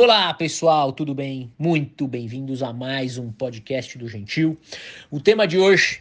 Olá, 0.00 0.32
pessoal, 0.32 0.92
tudo 0.92 1.12
bem? 1.12 1.52
Muito 1.58 2.06
bem-vindos 2.06 2.62
a 2.62 2.72
mais 2.72 3.18
um 3.18 3.32
podcast 3.32 3.98
do 3.98 4.06
Gentil. 4.06 4.56
O 5.10 5.18
tema 5.18 5.44
de 5.44 5.58
hoje: 5.58 6.00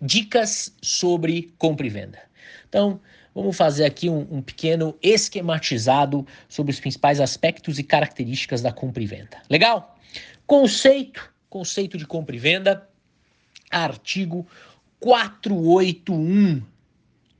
dicas 0.00 0.72
sobre 0.80 1.52
compra 1.58 1.88
e 1.88 1.90
venda. 1.90 2.20
Então, 2.68 3.00
vamos 3.34 3.56
fazer 3.56 3.84
aqui 3.84 4.08
um, 4.08 4.20
um, 4.30 4.40
pequeno 4.40 4.96
esquematizado 5.02 6.24
sobre 6.48 6.72
os 6.72 6.78
principais 6.78 7.18
aspectos 7.18 7.80
e 7.80 7.82
características 7.82 8.62
da 8.62 8.72
compra 8.72 9.02
e 9.02 9.06
venda. 9.06 9.42
Legal? 9.50 9.98
Conceito, 10.46 11.28
conceito 11.50 11.98
de 11.98 12.06
compra 12.06 12.36
e 12.36 12.38
venda, 12.38 12.88
artigo 13.72 14.46
481 15.00 16.62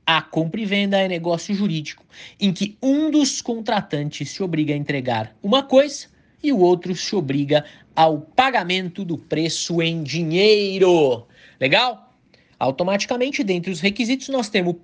a 0.05 0.21
compra 0.21 0.61
e 0.61 0.65
venda 0.65 0.97
é 0.99 1.07
negócio 1.07 1.53
jurídico 1.53 2.05
em 2.39 2.53
que 2.53 2.77
um 2.81 3.09
dos 3.09 3.41
contratantes 3.41 4.31
se 4.31 4.43
obriga 4.43 4.73
a 4.73 4.77
entregar 4.77 5.35
uma 5.41 5.63
coisa 5.63 6.07
e 6.43 6.53
o 6.53 6.59
outro 6.59 6.95
se 6.95 7.15
obriga 7.15 7.65
ao 7.95 8.19
pagamento 8.19 9.03
do 9.03 9.17
preço 9.17 9.81
em 9.81 10.03
dinheiro. 10.03 11.25
Legal? 11.59 12.13
Automaticamente, 12.59 13.43
dentre 13.43 13.71
os 13.71 13.79
requisitos, 13.79 14.29
nós 14.29 14.47
temos 14.47 14.75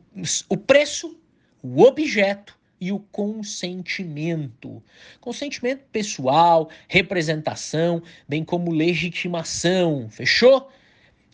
o 0.50 0.58
preço, 0.58 1.18
o 1.62 1.84
objeto 1.84 2.58
e 2.80 2.92
o 2.92 3.00
consentimento. 3.00 4.82
Consentimento 5.20 5.84
pessoal, 5.92 6.70
representação, 6.88 8.02
bem 8.28 8.44
como 8.44 8.72
legitimação. 8.72 10.10
Fechou? 10.10 10.70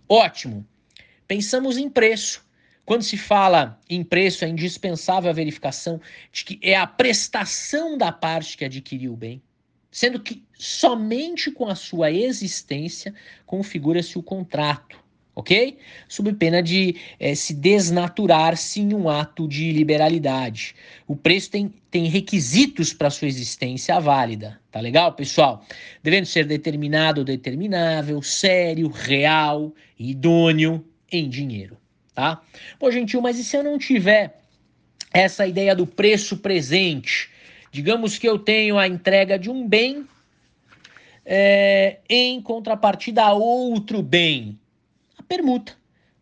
Ótimo. 0.10 0.66
Pensamos 1.26 1.78
em 1.78 1.90
preço. 1.90 2.46
Quando 2.88 3.04
se 3.04 3.18
fala 3.18 3.78
em 3.90 4.02
preço, 4.02 4.46
é 4.46 4.48
indispensável 4.48 5.30
a 5.30 5.34
verificação 5.34 6.00
de 6.32 6.46
que 6.46 6.58
é 6.64 6.74
a 6.74 6.88
prestação 6.88 7.98
da 7.98 8.14
parte 8.14 8.56
que 8.56 8.64
adquiriu 8.64 9.12
o 9.12 9.18
bem, 9.18 9.42
sendo 9.92 10.22
que 10.22 10.42
somente 10.58 11.52
com 11.52 11.68
a 11.68 11.76
sua 11.76 12.10
existência 12.10 13.14
configura-se 13.46 14.18
o 14.18 14.24
contrato, 14.24 14.98
ok? 15.36 15.78
Sob 16.08 16.32
pena 16.36 16.64
de 16.64 16.96
é, 17.20 17.36
se 17.36 17.54
desnaturar-se 17.54 18.80
em 18.80 18.94
um 18.94 19.10
ato 19.10 19.50
de 19.50 19.70
liberalidade. 19.74 20.74
O 21.06 21.14
preço 21.14 21.52
tem, 21.52 21.74
tem 21.92 22.06
requisitos 22.06 22.94
para 22.94 23.10
sua 23.10 23.28
existência 23.28 24.00
válida, 24.00 24.62
tá 24.72 24.80
legal, 24.80 25.12
pessoal? 25.12 25.62
Devendo 26.02 26.26
ser 26.26 26.46
determinado 26.46 27.20
ou 27.20 27.26
determinável, 27.26 28.22
sério, 28.22 28.88
real, 28.88 29.76
idôneo 30.00 30.86
em 31.12 31.28
dinheiro 31.28 31.78
tá? 32.18 32.42
Pô, 32.80 32.90
gentil, 32.90 33.22
mas 33.22 33.38
e 33.38 33.44
se 33.44 33.56
eu 33.56 33.64
não 33.64 33.78
tiver 33.78 34.42
essa 35.14 35.46
ideia 35.46 35.76
do 35.76 35.86
preço 35.86 36.38
presente? 36.38 37.30
Digamos 37.72 38.18
que 38.18 38.28
eu 38.28 38.40
tenho 38.40 38.80
a 38.80 38.88
entrega 38.88 39.38
de 39.38 39.52
um 39.52 39.68
bem 39.68 40.08
é, 41.24 42.00
em 42.10 42.42
contrapartida 42.42 43.22
a 43.24 43.34
outro 43.34 44.02
bem. 44.02 44.60
A 45.16 45.22
permuta 45.22 45.77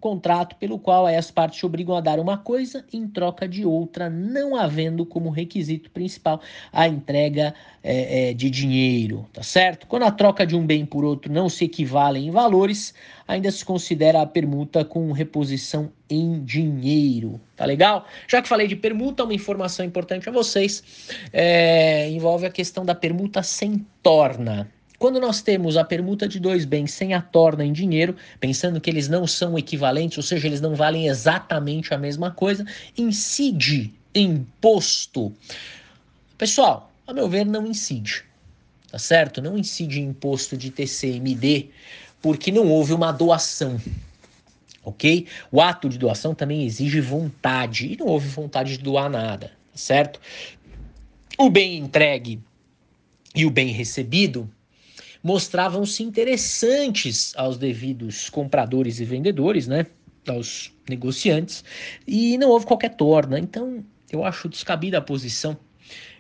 contrato 0.05 0.55
pelo 0.57 0.77
qual 0.77 1.07
as 1.07 1.31
partes 1.31 1.57
se 1.57 1.65
obrigam 1.65 1.95
a 1.95 1.99
dar 1.99 2.19
uma 2.19 2.37
coisa 2.37 2.85
em 2.93 3.07
troca 3.07 3.47
de 3.47 3.65
outra, 3.65 4.07
não 4.07 4.55
havendo 4.55 5.03
como 5.03 5.31
requisito 5.31 5.89
principal 5.89 6.39
a 6.71 6.87
entrega 6.87 7.55
é, 7.83 8.29
é, 8.29 8.33
de 8.35 8.47
dinheiro, 8.51 9.27
tá 9.33 9.41
certo? 9.41 9.87
Quando 9.87 10.03
a 10.03 10.11
troca 10.11 10.45
de 10.45 10.55
um 10.55 10.63
bem 10.63 10.85
por 10.85 11.03
outro 11.03 11.33
não 11.33 11.49
se 11.49 11.65
equivalem 11.65 12.27
em 12.27 12.29
valores, 12.29 12.93
ainda 13.27 13.49
se 13.49 13.65
considera 13.65 14.21
a 14.21 14.27
permuta 14.27 14.85
com 14.85 15.11
reposição 15.11 15.91
em 16.07 16.43
dinheiro, 16.43 17.41
tá 17.55 17.65
legal? 17.65 18.05
Já 18.27 18.43
que 18.43 18.47
falei 18.47 18.67
de 18.67 18.75
permuta, 18.75 19.23
uma 19.23 19.33
informação 19.33 19.83
importante 19.83 20.29
a 20.29 20.31
vocês 20.31 20.83
é, 21.33 22.07
envolve 22.11 22.45
a 22.45 22.51
questão 22.51 22.85
da 22.85 22.93
permuta 22.93 23.41
sem 23.41 23.83
torna. 24.03 24.69
Quando 24.97 25.19
nós 25.19 25.41
temos 25.41 25.77
a 25.77 25.83
permuta 25.83 26.27
de 26.27 26.39
dois 26.39 26.65
bens 26.65 26.91
sem 26.91 27.13
a 27.13 27.21
torna 27.21 27.65
em 27.65 27.73
dinheiro, 27.73 28.15
pensando 28.39 28.79
que 28.79 28.89
eles 28.89 29.07
não 29.07 29.27
são 29.27 29.57
equivalentes, 29.57 30.17
ou 30.17 30.23
seja, 30.23 30.47
eles 30.47 30.61
não 30.61 30.75
valem 30.75 31.07
exatamente 31.07 31.93
a 31.93 31.97
mesma 31.97 32.31
coisa, 32.31 32.65
incide 32.97 33.93
imposto. 34.13 35.33
Pessoal, 36.37 36.91
a 37.05 37.13
meu 37.13 37.29
ver, 37.29 37.45
não 37.45 37.67
incide, 37.67 38.23
tá 38.89 38.97
certo? 38.97 39.41
Não 39.41 39.57
incide 39.57 39.99
imposto 39.99 40.55
de 40.57 40.71
TCMD, 40.71 41.69
porque 42.21 42.51
não 42.51 42.67
houve 42.69 42.93
uma 42.93 43.11
doação, 43.11 43.79
ok? 44.83 45.27
O 45.51 45.61
ato 45.61 45.89
de 45.89 45.97
doação 45.97 46.33
também 46.33 46.65
exige 46.65 47.01
vontade, 47.01 47.93
e 47.93 47.97
não 47.97 48.07
houve 48.07 48.27
vontade 48.27 48.77
de 48.77 48.83
doar 48.83 49.09
nada, 49.09 49.47
tá 49.47 49.77
certo? 49.77 50.19
O 51.37 51.49
bem 51.49 51.77
entregue 51.77 52.39
e 53.35 53.45
o 53.45 53.51
bem 53.51 53.67
recebido 53.67 54.49
mostravam-se 55.25 56.03
interessantes 56.03 57.33
aos 57.35 57.57
devidos 57.57 58.29
compradores 58.29 58.99
e 58.99 59.05
vendedores, 59.05 59.67
né? 59.67 59.87
Aos 60.27 60.71
negociantes, 60.87 61.63
e 62.07 62.37
não 62.37 62.49
houve 62.49 62.67
qualquer 62.67 62.95
torna. 62.95 63.39
Então, 63.39 63.83
eu 64.11 64.23
acho 64.23 64.47
descabida 64.47 64.99
a 64.99 65.01
posição 65.01 65.57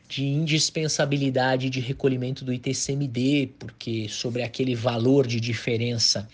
de 0.07 0.25
indispensabilidade 0.25 1.69
de 1.69 1.79
recolhimento 1.79 2.43
do 2.43 2.53
ITCMD, 2.53 3.51
porque 3.59 4.07
sobre 4.09 4.41
aquele 4.41 4.75
valor 4.75 5.25
de 5.25 5.39
diferença 5.39 6.27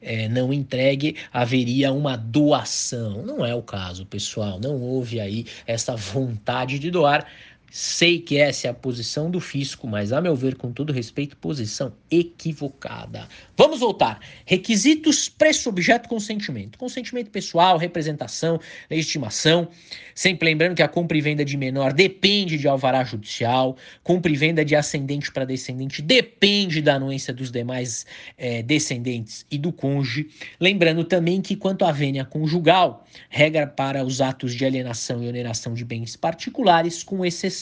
é, 0.00 0.28
não 0.28 0.52
entregue 0.52 1.16
haveria 1.32 1.92
uma 1.92 2.16
doação. 2.16 3.22
Não 3.24 3.44
é 3.44 3.54
o 3.54 3.62
caso, 3.62 4.04
pessoal. 4.06 4.58
Não 4.60 4.80
houve 4.80 5.20
aí 5.20 5.46
essa 5.66 5.94
vontade 5.96 6.78
de 6.78 6.90
doar. 6.90 7.26
Sei 7.70 8.18
que 8.18 8.38
essa 8.38 8.66
é 8.66 8.70
a 8.70 8.74
posição 8.74 9.30
do 9.30 9.40
fisco, 9.40 9.86
mas 9.86 10.10
a 10.10 10.22
meu 10.22 10.34
ver, 10.34 10.56
com 10.56 10.72
todo 10.72 10.90
respeito, 10.90 11.36
posição 11.36 11.92
equivocada. 12.10 13.28
Vamos 13.56 13.80
voltar. 13.80 14.20
Requisitos, 14.46 15.28
preço, 15.28 15.68
objeto, 15.68 16.08
consentimento. 16.08 16.78
Consentimento 16.78 17.30
pessoal, 17.30 17.76
representação, 17.76 18.58
legitimação. 18.90 19.68
Sempre 20.14 20.48
lembrando 20.48 20.76
que 20.76 20.82
a 20.82 20.88
compra 20.88 21.18
e 21.18 21.20
venda 21.20 21.44
de 21.44 21.58
menor 21.58 21.92
depende 21.92 22.56
de 22.56 22.66
alvará 22.66 23.04
judicial. 23.04 23.76
Compra 24.02 24.32
e 24.32 24.36
venda 24.36 24.64
de 24.64 24.74
ascendente 24.74 25.30
para 25.30 25.44
descendente 25.44 26.00
depende 26.00 26.80
da 26.80 26.94
anuência 26.94 27.34
dos 27.34 27.50
demais 27.50 28.06
é, 28.38 28.62
descendentes 28.62 29.44
e 29.50 29.58
do 29.58 29.72
cônjuge. 29.72 30.28
Lembrando 30.58 31.04
também 31.04 31.42
que 31.42 31.54
quanto 31.54 31.84
à 31.84 31.92
vênia 31.92 32.24
conjugal, 32.24 33.06
regra 33.28 33.66
para 33.66 34.02
os 34.04 34.22
atos 34.22 34.54
de 34.54 34.64
alienação 34.64 35.22
e 35.22 35.28
oneração 35.28 35.74
de 35.74 35.84
bens 35.84 36.16
particulares, 36.16 37.02
com 37.02 37.24
exceção 37.24 37.57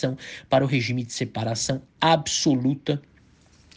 para 0.51 0.65
o 0.65 0.67
regime 0.67 1.05
de 1.05 1.13
separação 1.13 1.81
absoluta 2.01 3.01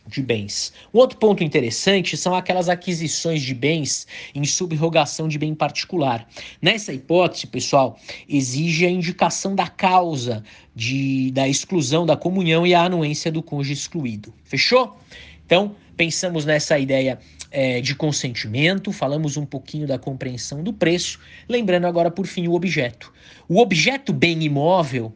de 0.09 0.21
bens. 0.21 0.73
Um 0.93 0.97
outro 0.97 1.17
ponto 1.17 1.43
interessante 1.43 2.17
são 2.17 2.33
aquelas 2.33 2.67
aquisições 2.67 3.41
de 3.41 3.53
bens 3.53 4.07
em 4.33 4.43
subrogação 4.43 5.27
de 5.27 5.37
bem 5.37 5.53
particular. 5.53 6.27
Nessa 6.61 6.91
hipótese, 6.91 7.47
pessoal, 7.47 7.97
exige 8.27 8.85
a 8.85 8.89
indicação 8.89 9.55
da 9.55 9.67
causa 9.67 10.43
de, 10.75 11.31
da 11.31 11.47
exclusão 11.47 12.05
da 12.05 12.17
comunhão 12.17 12.65
e 12.65 12.73
a 12.73 12.83
anuência 12.83 13.31
do 13.31 13.43
cônjuge 13.43 13.73
excluído. 13.73 14.33
Fechou? 14.43 14.97
Então, 15.45 15.75
pensamos 15.95 16.45
nessa 16.45 16.77
ideia 16.79 17.19
é, 17.51 17.81
de 17.81 17.95
consentimento, 17.95 18.91
falamos 18.91 19.37
um 19.37 19.45
pouquinho 19.45 19.87
da 19.87 19.97
compreensão 19.97 20.63
do 20.63 20.73
preço, 20.73 21.19
lembrando 21.47 21.85
agora, 21.85 22.11
por 22.11 22.25
fim, 22.25 22.47
o 22.47 22.53
objeto. 22.53 23.11
O 23.47 23.59
objeto 23.59 24.13
bem 24.13 24.43
imóvel 24.43 25.13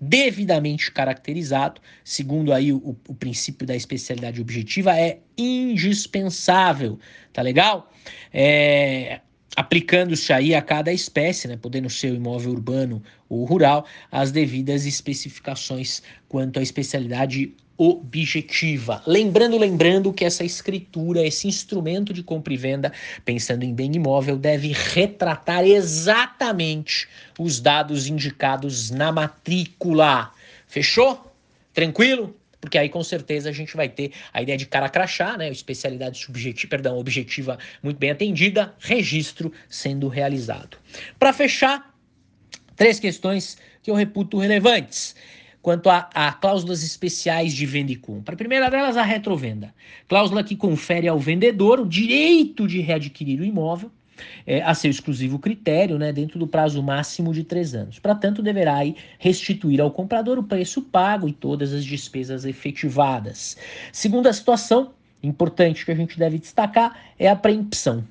devidamente 0.00 0.90
caracterizado, 0.90 1.80
segundo 2.02 2.52
aí 2.52 2.72
o, 2.72 2.96
o, 3.06 3.14
princípio 3.14 3.66
da 3.66 3.76
especialidade 3.76 4.40
objetiva, 4.40 4.98
é 4.98 5.18
indispensável, 5.36 6.98
tá 7.32 7.42
legal? 7.42 7.92
É, 8.32 9.20
aplicando-se 9.54 10.32
aí 10.32 10.54
a 10.54 10.62
cada 10.62 10.92
espécie, 10.92 11.46
né, 11.48 11.56
podendo 11.56 11.90
ser 11.90 12.12
o 12.12 12.16
imóvel 12.16 12.52
urbano 12.52 13.02
ou 13.28 13.44
rural, 13.44 13.86
as 14.10 14.32
devidas 14.32 14.86
especificações 14.86 16.02
quanto 16.28 16.58
à 16.58 16.62
especialidade 16.62 17.54
objetiva. 17.82 19.02
Lembrando, 19.06 19.56
lembrando 19.56 20.12
que 20.12 20.22
essa 20.22 20.44
escritura, 20.44 21.26
esse 21.26 21.48
instrumento 21.48 22.12
de 22.12 22.22
compra 22.22 22.52
e 22.52 22.56
venda, 22.58 22.92
pensando 23.24 23.62
em 23.64 23.74
bem 23.74 23.96
imóvel, 23.96 24.36
deve 24.36 24.70
retratar 24.72 25.64
exatamente 25.64 27.08
os 27.38 27.58
dados 27.58 28.06
indicados 28.06 28.90
na 28.90 29.10
matrícula. 29.10 30.30
Fechou? 30.66 31.32
Tranquilo? 31.72 32.36
Porque 32.60 32.76
aí 32.76 32.90
com 32.90 33.02
certeza 33.02 33.48
a 33.48 33.52
gente 33.52 33.74
vai 33.74 33.88
ter 33.88 34.12
a 34.30 34.42
ideia 34.42 34.58
de 34.58 34.66
cara 34.66 34.90
crachá, 34.90 35.38
né? 35.38 35.48
Especialidade 35.48 36.18
subjetiva, 36.18 36.68
perdão, 36.68 36.98
objetiva 36.98 37.58
muito 37.82 37.96
bem 37.96 38.10
atendida, 38.10 38.74
registro 38.78 39.50
sendo 39.70 40.06
realizado. 40.06 40.76
Para 41.18 41.32
fechar, 41.32 41.94
três 42.76 43.00
questões 43.00 43.56
que 43.82 43.90
eu 43.90 43.94
reputo 43.94 44.36
relevantes 44.36 45.16
quanto 45.62 45.90
a, 45.90 46.08
a, 46.14 46.32
cláusulas 46.32 46.82
especiais 46.82 47.52
de 47.52 47.66
venda 47.66 47.92
e 47.92 47.96
compra. 47.96 48.34
A 48.34 48.38
primeira 48.38 48.70
delas, 48.70 48.96
a 48.96 49.02
retrovenda. 49.02 49.74
Cláusula 50.08 50.42
que 50.42 50.56
confere 50.56 51.06
ao 51.06 51.18
vendedor 51.18 51.80
o 51.80 51.86
direito 51.86 52.66
de 52.66 52.80
readquirir 52.80 53.40
o 53.40 53.44
imóvel 53.44 53.90
é, 54.46 54.62
a 54.62 54.74
seu 54.74 54.90
exclusivo 54.90 55.38
critério, 55.38 55.98
né, 55.98 56.12
dentro 56.12 56.38
do 56.38 56.46
prazo 56.46 56.82
máximo 56.82 57.32
de 57.32 57.44
três 57.44 57.74
anos. 57.74 57.98
Portanto, 57.98 58.42
deverá 58.42 58.76
aí, 58.76 58.96
restituir 59.18 59.80
ao 59.80 59.90
comprador 59.90 60.38
o 60.38 60.42
preço 60.42 60.82
pago 60.82 61.28
e 61.28 61.32
todas 61.32 61.72
as 61.72 61.84
despesas 61.84 62.44
efetivadas. 62.44 63.56
Segunda 63.92 64.32
situação, 64.32 64.92
importante 65.22 65.84
que 65.84 65.92
a 65.92 65.94
gente 65.94 66.18
deve 66.18 66.38
destacar, 66.38 66.98
é 67.18 67.28
a 67.28 67.36
preempção. 67.36 68.04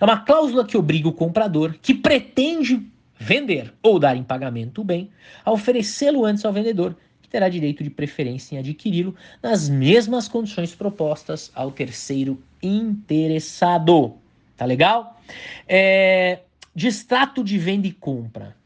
É 0.00 0.04
uma 0.04 0.18
cláusula 0.18 0.64
que 0.64 0.76
obriga 0.76 1.08
o 1.08 1.12
comprador 1.12 1.74
que 1.82 1.94
pretende 1.94 2.80
vender 3.18 3.72
ou 3.82 3.98
dar 3.98 4.16
em 4.16 4.22
pagamento 4.22 4.80
o 4.80 4.84
bem 4.84 5.10
a 5.44 5.50
oferecê-lo 5.50 6.24
antes 6.24 6.44
ao 6.44 6.52
vendedor, 6.52 6.96
que 7.20 7.28
terá 7.28 7.48
direito 7.48 7.82
de 7.82 7.90
preferência 7.90 8.54
em 8.54 8.58
adquiri-lo 8.58 9.14
nas 9.42 9.68
mesmas 9.68 10.28
condições 10.28 10.74
propostas 10.74 11.50
ao 11.54 11.70
terceiro 11.70 12.42
interessado. 12.62 14.14
Tá 14.56 14.64
legal? 14.64 15.20
É, 15.68 16.40
distrato 16.74 17.44
de 17.44 17.58
venda 17.58 17.86
e 17.86 17.92
compra. 17.92 18.56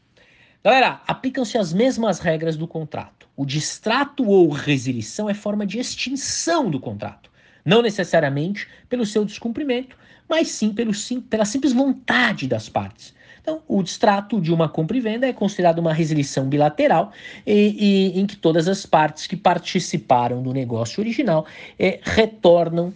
Galera, 0.63 1.01
aplicam-se 1.05 1.57
as 1.57 1.73
mesmas 1.73 2.19
regras 2.19 2.55
do 2.55 2.67
contrato. 2.67 3.27
O 3.35 3.45
distrato 3.45 4.25
ou 4.25 4.49
resilição 4.49 5.29
é 5.29 5.33
forma 5.33 5.65
de 5.65 5.79
extinção 5.79 6.69
do 6.69 6.79
contrato. 6.79 7.29
Não 7.65 7.81
necessariamente 7.81 8.67
pelo 8.87 9.05
seu 9.05 9.25
descumprimento, 9.25 9.97
mas 10.29 10.49
sim 10.49 10.73
pelo, 10.73 10.93
sim, 10.93 11.19
pela 11.19 11.43
simples 11.43 11.73
vontade 11.73 12.47
das 12.47 12.69
partes. 12.69 13.13
Então, 13.43 13.61
o 13.67 13.83
distrato 13.83 14.39
de 14.39 14.53
uma 14.53 14.69
compra 14.69 14.95
e 14.95 15.01
venda 15.01 15.27
é 15.27 15.33
considerado 15.33 15.79
uma 15.79 15.91
resilição 15.91 16.47
bilateral 16.47 17.11
e, 17.45 18.13
e 18.15 18.19
em 18.19 18.25
que 18.25 18.37
todas 18.37 18.69
as 18.69 18.85
partes 18.85 19.27
que 19.27 19.35
participaram 19.35 20.41
do 20.41 20.53
negócio 20.53 21.01
original 21.01 21.45
é, 21.77 21.99
retornam 22.01 22.93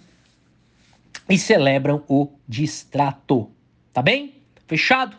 e 1.30 1.38
celebram 1.38 2.02
o 2.08 2.30
distrato. 2.48 3.52
Tá 3.92 4.02
bem? 4.02 4.36
Fechado? 4.66 5.18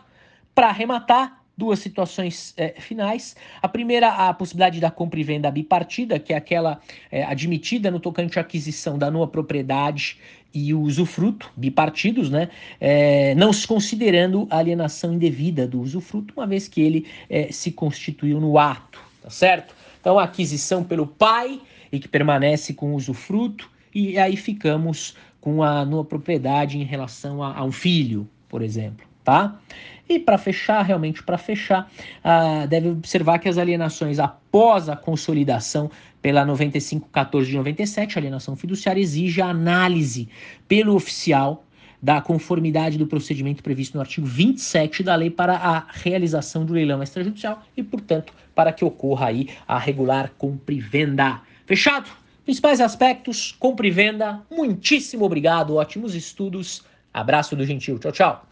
Para 0.55 0.69
arrematar, 0.69 1.38
duas 1.59 1.79
situações 1.79 2.53
é, 2.55 2.73
finais. 2.79 3.35
A 3.61 3.67
primeira, 3.67 4.29
a 4.29 4.33
possibilidade 4.33 4.79
da 4.79 4.89
compra 4.89 5.19
e 5.19 5.23
venda 5.23 5.51
bipartida, 5.51 6.17
que 6.17 6.31
é 6.31 6.37
aquela 6.37 6.79
é, 7.11 7.23
admitida 7.25 7.91
no 7.91 7.99
tocante 7.99 8.39
à 8.39 8.41
aquisição 8.41 8.97
da 8.97 9.11
nova 9.11 9.27
propriedade 9.27 10.17
e 10.53 10.73
o 10.73 10.81
usufruto, 10.81 11.51
bipartidos, 11.55 12.29
né? 12.29 12.49
É, 12.79 13.35
não 13.35 13.51
se 13.51 13.67
considerando 13.67 14.47
a 14.49 14.57
alienação 14.57 15.13
indevida 15.13 15.67
do 15.67 15.81
usufruto, 15.81 16.33
uma 16.35 16.47
vez 16.47 16.67
que 16.67 16.81
ele 16.81 17.05
é, 17.29 17.51
se 17.51 17.71
constituiu 17.71 18.39
no 18.39 18.57
ato, 18.57 18.99
tá 19.21 19.29
certo? 19.29 19.75
Então, 19.99 20.17
a 20.17 20.23
aquisição 20.23 20.83
pelo 20.83 21.05
pai 21.05 21.59
e 21.91 21.99
que 21.99 22.07
permanece 22.07 22.73
com 22.73 22.93
o 22.93 22.95
usufruto, 22.95 23.69
e 23.93 24.17
aí 24.17 24.37
ficamos 24.37 25.15
com 25.41 25.61
a 25.61 25.83
nova 25.83 26.05
propriedade 26.05 26.77
em 26.77 26.83
relação 26.83 27.43
a, 27.43 27.57
a 27.57 27.63
um 27.63 27.71
filho, 27.71 28.27
por 28.47 28.61
exemplo, 28.61 29.08
tá? 29.29 29.59
E 30.09 30.17
para 30.17 30.39
fechar, 30.39 30.81
realmente 30.81 31.21
para 31.21 31.37
fechar, 31.37 31.87
uh, 32.25 32.67
deve 32.67 32.89
observar 32.89 33.37
que 33.37 33.47
as 33.47 33.59
alienações 33.59 34.17
após 34.17 34.89
a 34.89 34.95
consolidação 34.95 35.91
pela 36.19 36.43
9514 36.43 37.47
de 37.47 37.55
97, 37.55 38.17
a 38.17 38.19
alienação 38.19 38.55
fiduciária 38.55 38.99
exige 38.99 39.39
a 39.39 39.49
análise 39.49 40.27
pelo 40.67 40.95
oficial 40.95 41.63
da 42.01 42.19
conformidade 42.21 42.97
do 42.97 43.05
procedimento 43.05 43.61
previsto 43.61 43.93
no 43.95 44.01
artigo 44.01 44.25
27 44.25 45.03
da 45.03 45.13
lei 45.13 45.29
para 45.29 45.53
a 45.55 45.85
realização 45.91 46.65
do 46.65 46.73
leilão 46.73 47.03
extrajudicial 47.03 47.61
e, 47.77 47.83
portanto, 47.83 48.33
para 48.55 48.73
que 48.73 48.83
ocorra 48.83 49.27
aí 49.27 49.49
a 49.67 49.77
regular 49.77 50.31
compra 50.39 50.73
e 50.73 50.79
venda. 50.79 51.41
Fechado? 51.67 52.09
Principais 52.45 52.81
aspectos, 52.81 53.55
compra 53.59 53.85
e 53.85 53.91
venda. 53.91 54.41
Muitíssimo 54.49 55.23
obrigado, 55.23 55.75
ótimos 55.75 56.15
estudos. 56.15 56.83
Abraço 57.13 57.55
do 57.55 57.63
Gentil. 57.63 57.99
Tchau, 57.99 58.11
tchau. 58.11 58.45